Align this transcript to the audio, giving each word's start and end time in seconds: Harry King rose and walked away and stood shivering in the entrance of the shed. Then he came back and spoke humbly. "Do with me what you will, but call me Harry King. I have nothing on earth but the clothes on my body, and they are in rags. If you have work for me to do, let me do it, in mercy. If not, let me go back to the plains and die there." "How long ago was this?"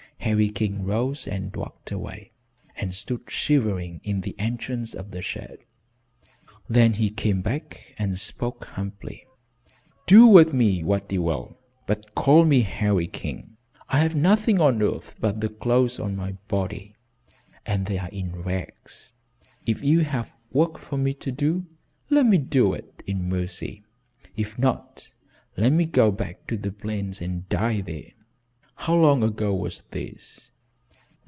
Harry 0.31 0.49
King 0.49 0.83
rose 0.83 1.27
and 1.27 1.55
walked 1.55 1.91
away 1.91 2.31
and 2.75 2.93
stood 2.93 3.23
shivering 3.27 3.99
in 4.03 4.21
the 4.21 4.35
entrance 4.37 4.93
of 4.93 5.09
the 5.09 5.19
shed. 5.21 5.57
Then 6.69 6.93
he 6.93 7.09
came 7.09 7.41
back 7.41 7.95
and 7.97 8.19
spoke 8.19 8.65
humbly. 8.65 9.25
"Do 10.05 10.27
with 10.27 10.53
me 10.53 10.83
what 10.83 11.11
you 11.11 11.23
will, 11.23 11.57
but 11.87 12.13
call 12.13 12.45
me 12.45 12.61
Harry 12.61 13.07
King. 13.07 13.57
I 13.89 13.97
have 13.99 14.13
nothing 14.13 14.61
on 14.61 14.83
earth 14.83 15.15
but 15.19 15.41
the 15.41 15.49
clothes 15.49 15.99
on 15.99 16.15
my 16.15 16.33
body, 16.47 16.93
and 17.65 17.87
they 17.87 17.97
are 17.97 18.09
in 18.09 18.43
rags. 18.43 19.13
If 19.65 19.81
you 19.83 20.01
have 20.01 20.33
work 20.53 20.77
for 20.77 20.97
me 20.97 21.15
to 21.15 21.31
do, 21.31 21.65
let 22.11 22.27
me 22.27 22.37
do 22.37 22.73
it, 22.73 23.01
in 23.07 23.27
mercy. 23.27 23.83
If 24.35 24.59
not, 24.59 25.11
let 25.57 25.71
me 25.73 25.85
go 25.85 26.11
back 26.11 26.45
to 26.45 26.57
the 26.57 26.71
plains 26.71 27.21
and 27.21 27.49
die 27.49 27.81
there." 27.81 28.11
"How 28.75 28.95
long 28.95 29.21
ago 29.21 29.53
was 29.53 29.83
this?" 29.91 30.47